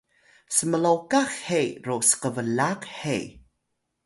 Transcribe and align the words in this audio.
smlokah 0.57 1.31
he 1.45 1.61
ro 1.85 1.95
skblaq 2.09 2.81
he 2.99 3.17